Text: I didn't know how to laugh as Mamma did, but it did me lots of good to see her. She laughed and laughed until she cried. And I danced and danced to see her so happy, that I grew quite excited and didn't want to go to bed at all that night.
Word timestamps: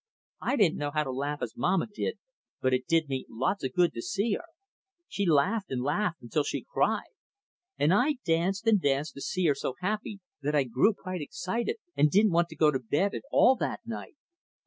I 0.41 0.55
didn't 0.55 0.79
know 0.79 0.89
how 0.89 1.03
to 1.03 1.11
laugh 1.11 1.43
as 1.43 1.53
Mamma 1.55 1.85
did, 1.85 2.17
but 2.59 2.73
it 2.73 2.87
did 2.87 3.07
me 3.07 3.27
lots 3.29 3.63
of 3.63 3.73
good 3.73 3.93
to 3.93 4.01
see 4.01 4.33
her. 4.33 4.45
She 5.07 5.27
laughed 5.27 5.69
and 5.69 5.83
laughed 5.83 6.23
until 6.23 6.41
she 6.43 6.65
cried. 6.67 7.11
And 7.77 7.93
I 7.93 8.13
danced 8.25 8.65
and 8.65 8.81
danced 8.81 9.13
to 9.13 9.21
see 9.21 9.45
her 9.45 9.53
so 9.53 9.75
happy, 9.79 10.19
that 10.41 10.55
I 10.55 10.63
grew 10.63 10.95
quite 10.95 11.21
excited 11.21 11.75
and 11.95 12.09
didn't 12.09 12.31
want 12.31 12.47
to 12.49 12.55
go 12.55 12.71
to 12.71 12.79
bed 12.79 13.13
at 13.13 13.21
all 13.31 13.55
that 13.57 13.81
night. 13.85 14.15